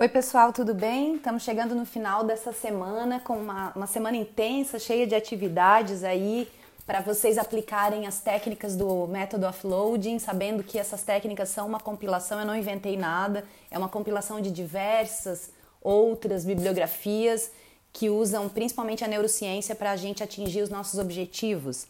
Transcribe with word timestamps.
Oi, 0.00 0.08
pessoal, 0.08 0.50
tudo 0.50 0.72
bem? 0.72 1.16
Estamos 1.16 1.42
chegando 1.42 1.74
no 1.74 1.84
final 1.84 2.24
dessa 2.24 2.54
semana 2.54 3.20
com 3.20 3.34
uma, 3.34 3.70
uma 3.76 3.86
semana 3.86 4.16
intensa, 4.16 4.78
cheia 4.78 5.06
de 5.06 5.14
atividades 5.14 6.02
aí 6.02 6.48
para 6.86 7.02
vocês 7.02 7.36
aplicarem 7.36 8.06
as 8.06 8.18
técnicas 8.18 8.74
do 8.74 9.06
método 9.06 9.46
offloading, 9.46 10.18
sabendo 10.18 10.64
que 10.64 10.78
essas 10.78 11.02
técnicas 11.02 11.50
são 11.50 11.66
uma 11.66 11.78
compilação, 11.78 12.40
eu 12.40 12.46
não 12.46 12.56
inventei 12.56 12.96
nada, 12.96 13.44
é 13.70 13.76
uma 13.76 13.90
compilação 13.90 14.40
de 14.40 14.50
diversas 14.50 15.50
outras 15.82 16.46
bibliografias 16.46 17.50
que 17.92 18.08
usam 18.08 18.48
principalmente 18.48 19.04
a 19.04 19.06
neurociência 19.06 19.74
para 19.74 19.90
a 19.90 19.96
gente 19.96 20.22
atingir 20.22 20.62
os 20.62 20.70
nossos 20.70 20.98
objetivos. 20.98 21.86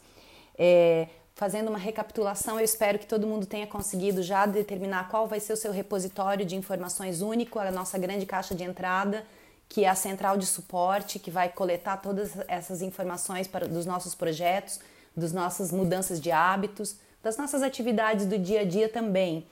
É, 0.57 1.07
fazendo 1.41 1.69
uma 1.69 1.79
recapitulação, 1.79 2.59
eu 2.59 2.63
espero 2.63 2.99
que 2.99 3.07
todo 3.07 3.25
mundo 3.25 3.47
tenha 3.47 3.65
conseguido 3.65 4.21
já 4.21 4.45
determinar 4.45 5.09
qual 5.09 5.25
vai 5.25 5.39
ser 5.39 5.53
o 5.53 5.57
seu 5.57 5.71
repositório 5.71 6.45
de 6.45 6.55
informações 6.55 7.19
único, 7.19 7.57
a 7.57 7.71
nossa 7.71 7.97
grande 7.97 8.27
caixa 8.27 8.53
de 8.53 8.63
entrada, 8.63 9.25
que 9.67 9.83
é 9.83 9.89
a 9.89 9.95
central 9.95 10.37
de 10.37 10.45
suporte, 10.45 11.17
que 11.17 11.31
vai 11.31 11.49
coletar 11.49 11.97
todas 11.97 12.33
essas 12.47 12.83
informações 12.83 13.47
para, 13.47 13.67
dos 13.67 13.87
nossos 13.87 14.13
projetos, 14.13 14.79
das 15.17 15.33
nossas 15.33 15.71
mudanças 15.71 16.21
de 16.21 16.29
hábitos, 16.29 16.95
das 17.23 17.37
nossas 17.37 17.63
atividades 17.63 18.27
do 18.27 18.37
dia 18.37 18.61
a 18.61 18.63
dia 18.63 18.87
também. 18.87 19.43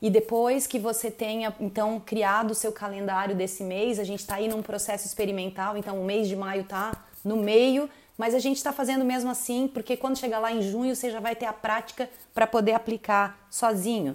E 0.00 0.10
depois 0.10 0.68
que 0.68 0.78
você 0.78 1.10
tenha 1.10 1.52
então 1.58 1.98
criado 1.98 2.52
o 2.52 2.54
seu 2.54 2.70
calendário 2.70 3.34
desse 3.34 3.64
mês, 3.64 3.98
a 3.98 4.04
gente 4.04 4.20
está 4.20 4.36
aí 4.36 4.46
num 4.46 4.62
processo 4.62 5.04
experimental, 5.04 5.76
então 5.76 6.00
o 6.00 6.04
mês 6.04 6.28
de 6.28 6.36
maio 6.36 6.60
está 6.60 6.92
no 7.24 7.36
meio 7.36 7.88
mas 8.16 8.34
a 8.34 8.38
gente 8.38 8.56
está 8.56 8.72
fazendo 8.72 9.04
mesmo 9.04 9.30
assim, 9.30 9.66
porque 9.66 9.96
quando 9.96 10.18
chegar 10.18 10.38
lá 10.38 10.52
em 10.52 10.62
junho 10.62 10.94
você 10.94 11.10
já 11.10 11.20
vai 11.20 11.34
ter 11.34 11.46
a 11.46 11.52
prática 11.52 12.08
para 12.32 12.46
poder 12.46 12.72
aplicar 12.72 13.46
sozinho. 13.50 14.14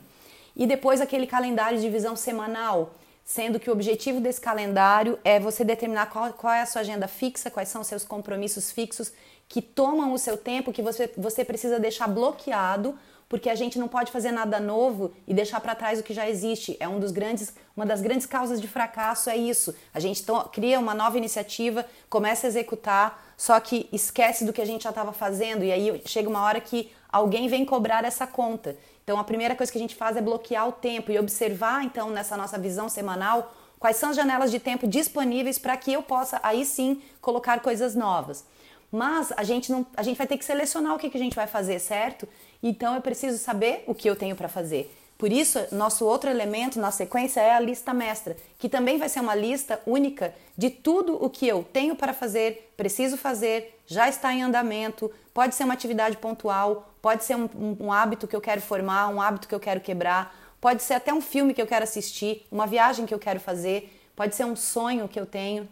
E 0.55 0.65
depois 0.65 1.01
aquele 1.01 1.27
calendário 1.27 1.79
de 1.79 1.89
visão 1.89 2.15
semanal, 2.15 2.93
sendo 3.29 3.59
que 3.59 3.69
o 3.69 3.73
objetivo 3.73 4.19
desse 4.19 4.41
calendário 4.41 5.19
é 5.23 5.39
você 5.39 5.63
determinar 5.63 6.07
qual, 6.07 6.33
qual 6.33 6.51
é 6.51 6.61
a 6.61 6.65
sua 6.65 6.81
agenda 6.81 7.07
fixa, 7.07 7.51
quais 7.51 7.69
são 7.69 7.81
os 7.81 7.87
seus 7.87 8.03
compromissos 8.03 8.71
fixos 8.71 9.13
que 9.47 9.61
tomam 9.61 10.13
o 10.13 10.17
seu 10.17 10.35
tempo, 10.35 10.73
que 10.73 10.81
você, 10.81 11.13
você 11.15 11.45
precisa 11.45 11.79
deixar 11.79 12.07
bloqueado 12.07 12.97
porque 13.29 13.47
a 13.47 13.53
gente 13.53 13.77
não 13.77 13.87
pode 13.87 14.11
fazer 14.11 14.31
nada 14.31 14.59
novo 14.59 15.13
e 15.27 15.33
deixar 15.35 15.61
para 15.61 15.75
trás 15.75 15.99
o 15.99 16.03
que 16.03 16.11
já 16.11 16.27
existe. 16.27 16.75
É 16.79 16.87
um 16.87 16.99
dos 16.99 17.11
grandes, 17.11 17.53
uma 17.77 17.85
das 17.85 18.01
grandes 18.01 18.25
causas 18.25 18.59
de 18.59 18.67
fracasso 18.67 19.29
é 19.29 19.37
isso. 19.37 19.75
A 19.93 19.99
gente 19.99 20.25
cria 20.51 20.79
uma 20.79 20.95
nova 20.95 21.15
iniciativa, 21.15 21.85
começa 22.09 22.47
a 22.47 22.49
executar, 22.49 23.23
só 23.37 23.59
que 23.59 23.87
esquece 23.93 24.43
do 24.43 24.51
que 24.51 24.59
a 24.59 24.65
gente 24.65 24.85
já 24.85 24.89
estava 24.89 25.13
fazendo 25.13 25.63
e 25.63 25.71
aí 25.71 26.01
chega 26.03 26.27
uma 26.27 26.41
hora 26.41 26.59
que 26.59 26.91
alguém 27.11 27.47
vem 27.47 27.65
cobrar 27.65 28.03
essa 28.05 28.25
conta. 28.25 28.77
Então 29.03 29.19
a 29.19 29.23
primeira 29.23 29.55
coisa 29.55 29.71
que 29.71 29.77
a 29.77 29.81
gente 29.81 29.95
faz 29.95 30.15
é 30.15 30.21
bloquear 30.21 30.67
o 30.67 30.71
tempo 30.71 31.11
e 31.11 31.17
observar 31.17 31.83
então 31.83 32.09
nessa 32.09 32.37
nossa 32.37 32.57
visão 32.57 32.87
semanal 32.87 33.53
quais 33.79 33.97
são 33.97 34.09
as 34.09 34.15
janelas 34.15 34.51
de 34.51 34.59
tempo 34.59 34.87
disponíveis 34.87 35.57
para 35.57 35.75
que 35.77 35.91
eu 35.91 36.03
possa 36.03 36.39
aí 36.43 36.65
sim 36.65 37.01
colocar 37.21 37.59
coisas 37.61 37.95
novas. 37.95 38.45
Mas 38.91 39.31
a 39.37 39.43
gente 39.43 39.71
não, 39.71 39.85
a 39.95 40.03
gente 40.03 40.17
vai 40.17 40.27
ter 40.27 40.37
que 40.37 40.45
selecionar 40.45 40.95
o 40.95 40.99
que, 40.99 41.09
que 41.09 41.17
a 41.17 41.21
gente 41.21 41.35
vai 41.35 41.47
fazer, 41.47 41.79
certo? 41.79 42.27
Então 42.61 42.95
eu 42.95 43.01
preciso 43.01 43.37
saber 43.37 43.83
o 43.87 43.95
que 43.95 44.09
eu 44.09 44.15
tenho 44.15 44.35
para 44.35 44.49
fazer. 44.49 44.95
Por 45.19 45.33
isso, 45.33 45.59
nosso 45.73 46.05
outro 46.05 46.29
elemento 46.29 46.79
na 46.79 46.91
sequência 46.91 47.41
é 47.41 47.51
a 47.51 47.59
lista 47.59 47.93
mestra, 47.93 48.37
que 48.57 48.69
também 48.69 48.97
vai 48.97 49.09
ser 49.09 49.19
uma 49.19 49.35
lista 49.35 49.81
única 49.85 50.33
de 50.57 50.69
tudo 50.69 51.21
o 51.21 51.29
que 51.29 51.45
eu 51.45 51.61
tenho 51.73 51.93
para 51.93 52.13
fazer, 52.13 52.71
preciso 52.77 53.17
fazer, 53.17 53.77
já 53.85 54.07
está 54.07 54.33
em 54.33 54.41
andamento, 54.41 55.11
pode 55.33 55.55
ser 55.55 55.65
uma 55.65 55.73
atividade 55.73 56.15
pontual, 56.15 56.93
pode 57.01 57.25
ser 57.25 57.35
um, 57.35 57.49
um, 57.53 57.77
um 57.87 57.91
hábito 57.91 58.29
que 58.29 58.35
eu 58.35 58.39
quero 58.39 58.61
formar, 58.61 59.09
um 59.09 59.21
hábito 59.21 59.49
que 59.49 59.53
eu 59.53 59.59
quero 59.59 59.81
quebrar, 59.81 60.33
pode 60.61 60.81
ser 60.81 60.93
até 60.93 61.13
um 61.13 61.19
filme 61.19 61.53
que 61.53 61.61
eu 61.61 61.67
quero 61.67 61.83
assistir, 61.83 62.47
uma 62.49 62.65
viagem 62.65 63.05
que 63.05 63.13
eu 63.13 63.19
quero 63.19 63.41
fazer, 63.41 63.93
pode 64.15 64.37
ser 64.37 64.45
um 64.45 64.55
sonho 64.55 65.09
que 65.09 65.19
eu 65.19 65.25
tenho, 65.25 65.67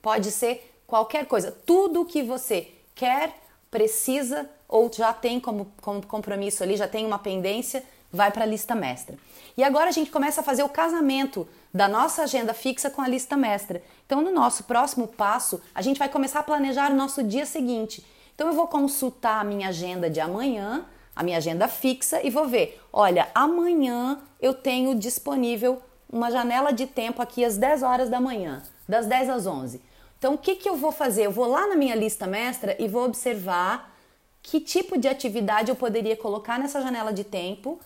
pode 0.00 0.30
ser 0.30 0.72
qualquer 0.86 1.26
coisa. 1.26 1.50
Tudo 1.50 2.04
que 2.04 2.22
você 2.22 2.70
quer, 2.94 3.34
precisa 3.72 4.48
ou 4.68 4.88
já 4.92 5.12
tem 5.12 5.40
como, 5.40 5.66
como 5.80 6.06
compromisso 6.06 6.62
ali, 6.62 6.76
já 6.76 6.86
tem 6.86 7.04
uma 7.04 7.18
pendência, 7.18 7.82
vai 8.14 8.30
para 8.30 8.44
a 8.44 8.46
lista 8.46 8.74
mestra. 8.74 9.16
E 9.56 9.62
agora 9.62 9.88
a 9.88 9.92
gente 9.92 10.10
começa 10.10 10.40
a 10.40 10.44
fazer 10.44 10.62
o 10.62 10.68
casamento 10.68 11.46
da 11.72 11.88
nossa 11.88 12.22
agenda 12.22 12.54
fixa 12.54 12.88
com 12.88 13.02
a 13.02 13.08
lista 13.08 13.36
mestra. 13.36 13.82
Então, 14.06 14.22
no 14.22 14.30
nosso 14.30 14.64
próximo 14.64 15.08
passo, 15.08 15.60
a 15.74 15.82
gente 15.82 15.98
vai 15.98 16.08
começar 16.08 16.40
a 16.40 16.44
planejar 16.44 16.92
o 16.92 16.94
nosso 16.94 17.22
dia 17.22 17.44
seguinte. 17.44 18.06
Então, 18.34 18.46
eu 18.46 18.54
vou 18.54 18.68
consultar 18.68 19.40
a 19.40 19.44
minha 19.44 19.68
agenda 19.68 20.08
de 20.08 20.20
amanhã, 20.20 20.86
a 21.14 21.22
minha 21.22 21.38
agenda 21.38 21.66
fixa, 21.66 22.24
e 22.24 22.30
vou 22.30 22.46
ver: 22.46 22.80
olha, 22.92 23.28
amanhã 23.34 24.20
eu 24.40 24.54
tenho 24.54 24.94
disponível 24.94 25.82
uma 26.08 26.30
janela 26.30 26.72
de 26.72 26.86
tempo 26.86 27.20
aqui 27.20 27.44
às 27.44 27.56
10 27.56 27.82
horas 27.82 28.08
da 28.08 28.20
manhã, 28.20 28.62
das 28.88 29.06
10 29.06 29.30
às 29.30 29.46
11. 29.46 29.82
Então, 30.18 30.34
o 30.34 30.38
que, 30.38 30.54
que 30.54 30.68
eu 30.68 30.76
vou 30.76 30.92
fazer? 30.92 31.26
Eu 31.26 31.32
vou 31.32 31.46
lá 31.46 31.66
na 31.66 31.74
minha 31.74 31.94
lista 31.94 32.26
mestra 32.26 32.76
e 32.78 32.86
vou 32.86 33.04
observar 33.04 33.92
que 34.44 34.60
tipo 34.60 34.98
de 34.98 35.08
atividade 35.08 35.70
eu 35.70 35.74
poderia 35.74 36.16
colocar 36.16 36.58
nessa 36.58 36.80
janela 36.80 37.12
de 37.12 37.24
tempo 37.24 37.80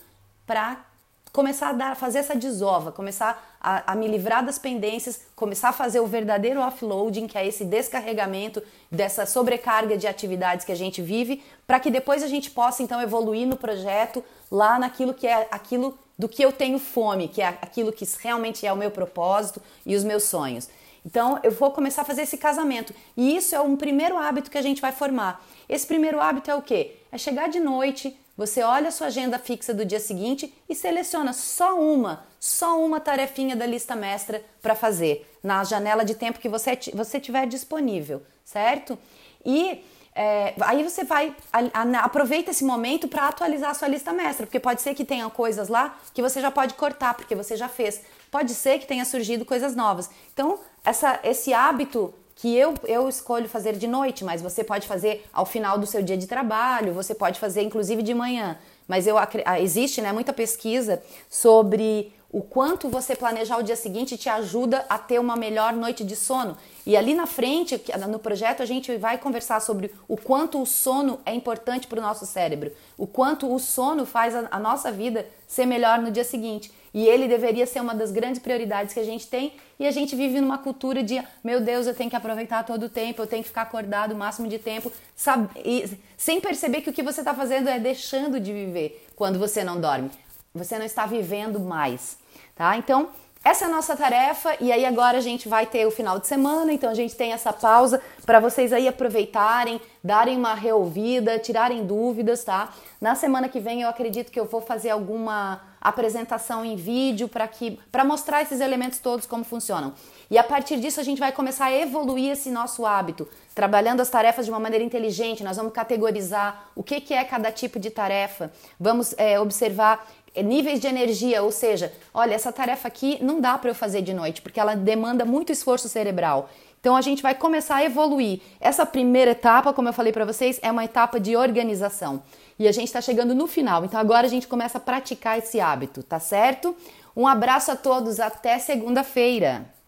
para 0.49 0.83
começar 1.31 1.69
a 1.69 1.73
dar, 1.73 1.95
fazer 1.95 2.17
essa 2.17 2.35
desova, 2.35 2.91
começar 2.91 3.55
a, 3.61 3.91
a, 3.91 3.95
me 3.95 4.07
livrar 4.07 4.43
das 4.43 4.57
pendências, 4.57 5.27
começar 5.35 5.69
a 5.69 5.73
fazer 5.73 5.99
o 5.99 6.07
verdadeiro 6.07 6.59
offloading, 6.59 7.27
que 7.27 7.37
é 7.37 7.45
esse 7.45 7.63
descarregamento 7.63 8.59
dessa 8.91 9.27
sobrecarga 9.27 9.95
de 9.95 10.07
atividades 10.07 10.65
que 10.65 10.71
a 10.71 10.75
gente 10.75 11.03
vive, 11.03 11.43
para 11.67 11.79
que 11.79 11.91
depois 11.91 12.23
a 12.23 12.27
gente 12.27 12.49
possa 12.49 12.81
então 12.81 12.99
evoluir 12.99 13.45
no 13.45 13.57
projeto 13.57 14.25
lá 14.49 14.79
naquilo 14.79 15.13
que 15.13 15.27
é 15.27 15.47
aquilo 15.51 15.95
do 16.17 16.27
que 16.27 16.41
eu 16.41 16.51
tenho 16.51 16.79
fome, 16.79 17.27
que 17.27 17.43
é 17.43 17.47
aquilo 17.61 17.93
que 17.93 18.05
realmente 18.23 18.65
é 18.65 18.73
o 18.73 18.75
meu 18.75 18.89
propósito 18.89 19.61
e 19.85 19.95
os 19.95 20.03
meus 20.03 20.23
sonhos. 20.23 20.67
Então, 21.05 21.39
eu 21.43 21.51
vou 21.51 21.69
começar 21.69 22.01
a 22.01 22.05
fazer 22.05 22.23
esse 22.23 22.37
casamento. 22.37 22.91
E 23.15 23.35
isso 23.35 23.53
é 23.55 23.61
um 23.61 23.77
primeiro 23.77 24.17
hábito 24.17 24.49
que 24.49 24.57
a 24.57 24.63
gente 24.63 24.81
vai 24.81 24.91
formar. 24.91 25.45
Esse 25.69 25.85
primeiro 25.85 26.19
hábito 26.19 26.49
é 26.49 26.55
o 26.55 26.61
quê? 26.61 26.95
É 27.11 27.19
chegar 27.19 27.49
de 27.49 27.59
noite, 27.59 28.19
você 28.39 28.63
olha 28.63 28.87
a 28.87 28.91
sua 28.91 29.07
agenda 29.07 29.37
fixa 29.37 29.73
do 29.73 29.83
dia 29.83 29.99
seguinte 29.99 30.53
e 30.69 30.73
seleciona 30.73 31.33
só 31.33 31.77
uma, 31.77 32.25
só 32.39 32.81
uma 32.81 32.97
tarefinha 32.97 33.53
da 33.53 33.65
lista 33.65 33.97
mestra 33.97 34.41
para 34.61 34.73
fazer 34.73 35.29
na 35.43 35.61
janela 35.65 36.05
de 36.05 36.15
tempo 36.15 36.39
que 36.39 36.47
você, 36.47 36.79
você 36.93 37.19
tiver 37.19 37.45
disponível, 37.47 38.23
certo? 38.45 38.97
E 39.45 39.83
é, 40.15 40.53
aí 40.61 40.85
você 40.85 41.03
vai, 41.03 41.35
a, 41.51 41.81
a, 41.81 42.05
aproveita 42.05 42.51
esse 42.51 42.63
momento 42.63 43.09
para 43.09 43.27
atualizar 43.27 43.71
a 43.71 43.73
sua 43.73 43.89
lista 43.89 44.13
mestra, 44.13 44.45
porque 44.45 44.57
pode 44.57 44.81
ser 44.81 44.95
que 44.95 45.03
tenha 45.03 45.29
coisas 45.29 45.67
lá 45.67 45.99
que 46.13 46.21
você 46.21 46.39
já 46.39 46.49
pode 46.49 46.75
cortar, 46.75 47.15
porque 47.15 47.35
você 47.35 47.57
já 47.57 47.67
fez. 47.67 48.01
Pode 48.31 48.53
ser 48.53 48.79
que 48.79 48.87
tenha 48.87 49.03
surgido 49.03 49.43
coisas 49.43 49.75
novas. 49.75 50.09
Então, 50.33 50.57
essa, 50.85 51.19
esse 51.23 51.53
hábito 51.53 52.13
que 52.39 52.55
eu, 52.55 52.73
eu 52.85 53.09
escolho 53.09 53.49
fazer 53.49 53.75
de 53.75 53.85
noite, 53.85 54.23
mas 54.23 54.41
você 54.41 54.63
pode 54.63 54.87
fazer 54.87 55.25
ao 55.33 55.45
final 55.45 55.77
do 55.77 55.85
seu 55.85 56.01
dia 56.01 56.15
de 56.15 56.25
trabalho, 56.25 56.93
você 56.93 57.13
pode 57.13 57.37
fazer 57.37 57.63
inclusive 57.63 58.01
de 58.01 58.13
manhã. 58.13 58.57
Mas 58.87 59.05
eu, 59.05 59.17
ah, 59.17 59.59
existe 59.59 60.01
né, 60.01 60.13
muita 60.13 60.31
pesquisa 60.31 61.03
sobre 61.29 62.13
o 62.31 62.41
quanto 62.41 62.89
você 62.89 63.15
planejar 63.15 63.57
o 63.57 63.63
dia 63.63 63.75
seguinte 63.75 64.17
te 64.17 64.29
ajuda 64.29 64.85
a 64.87 64.99
ter 64.99 65.19
uma 65.19 65.35
melhor 65.35 65.73
noite 65.73 66.03
de 66.03 66.15
sono. 66.15 66.55
E 66.85 66.95
ali 66.95 67.15
na 67.15 67.25
frente, 67.25 67.81
no 68.07 68.19
projeto, 68.19 68.61
a 68.61 68.65
gente 68.65 68.95
vai 68.97 69.17
conversar 69.17 69.59
sobre 69.59 69.91
o 70.07 70.15
quanto 70.15 70.61
o 70.61 70.65
sono 70.65 71.19
é 71.25 71.33
importante 71.33 71.87
para 71.87 71.99
o 71.99 72.01
nosso 72.01 72.27
cérebro, 72.27 72.71
o 72.97 73.07
quanto 73.07 73.51
o 73.51 73.57
sono 73.57 74.05
faz 74.05 74.35
a, 74.35 74.59
nossa 74.59 74.91
vida 74.91 75.25
ser 75.47 75.65
melhor 75.65 75.99
no 75.99 76.11
dia 76.11 76.23
seguinte. 76.23 76.71
E 76.93 77.07
ele 77.07 77.27
deveria 77.27 77.65
ser 77.65 77.81
uma 77.81 77.93
das 77.93 78.11
grandes 78.11 78.39
prioridades 78.39 78.93
que 78.93 78.99
a 78.99 79.03
gente 79.03 79.27
tem. 79.27 79.53
E 79.79 79.85
a 79.85 79.91
gente 79.91 80.15
vive 80.15 80.41
numa 80.41 80.57
cultura 80.57 81.03
de, 81.03 81.23
meu 81.43 81.61
Deus, 81.61 81.85
eu 81.85 81.93
tenho 81.93 82.09
que 82.09 82.15
aproveitar 82.15 82.63
todo 82.65 82.83
o 82.83 82.89
tempo, 82.89 83.21
eu 83.21 83.27
tenho 83.27 83.43
que 83.43 83.49
ficar 83.49 83.61
acordado 83.63 84.13
o 84.13 84.15
máximo 84.15 84.47
de 84.47 84.57
tempo, 84.57 84.91
sabe? 85.15 85.49
E, 85.63 85.97
sem 86.17 86.41
perceber 86.41 86.81
que 86.81 86.89
o 86.89 86.93
que 86.93 87.03
você 87.03 87.21
está 87.21 87.33
fazendo 87.33 87.69
é 87.69 87.79
deixando 87.79 88.39
de 88.39 88.51
viver 88.51 89.07
quando 89.15 89.37
você 89.37 89.63
não 89.63 89.79
dorme. 89.79 90.09
Você 90.53 90.79
não 90.79 90.85
está 90.85 91.05
vivendo 91.05 91.59
mais, 91.59 92.17
tá? 92.55 92.77
Então, 92.77 93.09
essa 93.43 93.65
é 93.65 93.67
a 93.69 93.71
nossa 93.71 93.95
tarefa 93.95 94.55
e 94.59 94.69
aí 94.69 94.85
agora 94.85 95.17
a 95.17 95.21
gente 95.21 95.47
vai 95.47 95.65
ter 95.65 95.85
o 95.85 95.91
final 95.91 96.19
de 96.19 96.27
semana, 96.27 96.73
então 96.73 96.89
a 96.89 96.93
gente 96.93 97.15
tem 97.15 97.31
essa 97.31 97.53
pausa 97.53 98.01
para 98.25 98.39
vocês 98.39 98.73
aí 98.73 98.85
aproveitarem, 98.85 99.79
darem 100.03 100.37
uma 100.37 100.53
reouvida, 100.53 101.39
tirarem 101.39 101.85
dúvidas, 101.85 102.43
tá? 102.43 102.73
Na 102.99 103.15
semana 103.15 103.47
que 103.47 103.61
vem 103.61 103.81
eu 103.81 103.89
acredito 103.89 104.29
que 104.29 104.39
eu 104.39 104.45
vou 104.45 104.59
fazer 104.59 104.89
alguma 104.89 105.61
apresentação 105.81 106.65
em 106.65 106.75
vídeo 106.75 107.29
para 107.29 107.47
que 107.47 107.79
para 107.91 108.03
mostrar 108.03 108.41
esses 108.41 108.59
elementos 108.59 108.99
todos 108.99 109.25
como 109.25 109.43
funcionam. 109.45 109.93
E 110.29 110.37
a 110.37 110.43
partir 110.43 110.77
disso 110.79 110.99
a 110.99 111.03
gente 111.03 111.19
vai 111.19 111.31
começar 111.31 111.65
a 111.65 111.75
evoluir 111.75 112.31
esse 112.31 112.51
nosso 112.51 112.85
hábito, 112.85 113.27
trabalhando 113.55 114.01
as 114.01 114.09
tarefas 114.09 114.45
de 114.45 114.51
uma 114.51 114.59
maneira 114.59 114.83
inteligente. 114.83 115.43
Nós 115.43 115.57
vamos 115.57 115.73
categorizar 115.73 116.69
o 116.75 116.83
que, 116.83 116.99
que 116.99 117.13
é 117.13 117.23
cada 117.23 117.51
tipo 117.51 117.79
de 117.79 117.89
tarefa, 117.89 118.51
vamos 118.79 119.15
é, 119.17 119.39
observar 119.39 120.05
níveis 120.35 120.79
de 120.79 120.87
energia, 120.87 121.41
ou 121.43 121.51
seja, 121.51 121.91
olha, 122.13 122.33
essa 122.33 122.51
tarefa 122.51 122.87
aqui 122.87 123.17
não 123.21 123.39
dá 123.39 123.57
para 123.57 123.69
eu 123.69 123.75
fazer 123.75 124.01
de 124.01 124.13
noite, 124.13 124.41
porque 124.41 124.59
ela 124.59 124.75
demanda 124.75 125.25
muito 125.25 125.51
esforço 125.51 125.89
cerebral. 125.89 126.49
Então 126.79 126.95
a 126.95 127.01
gente 127.01 127.21
vai 127.21 127.35
começar 127.35 127.77
a 127.77 127.83
evoluir. 127.83 128.39
Essa 128.59 128.85
primeira 128.85 129.31
etapa, 129.31 129.73
como 129.73 129.89
eu 129.89 129.93
falei 129.93 130.13
para 130.13 130.25
vocês, 130.25 130.59
é 130.61 130.71
uma 130.71 130.85
etapa 130.85 131.19
de 131.19 131.35
organização. 131.35 132.23
E 132.57 132.67
a 132.67 132.71
gente 132.71 132.87
está 132.87 133.01
chegando 133.01 133.35
no 133.35 133.47
final. 133.47 133.83
Então 133.83 133.99
agora 133.99 134.27
a 134.27 134.29
gente 134.29 134.47
começa 134.47 134.77
a 134.77 134.81
praticar 134.81 135.37
esse 135.37 135.59
hábito, 135.59 136.01
tá 136.03 136.19
certo? 136.19 136.75
Um 137.15 137.27
abraço 137.27 137.71
a 137.71 137.75
todos, 137.75 138.19
até 138.19 138.57
segunda-feira! 138.59 139.78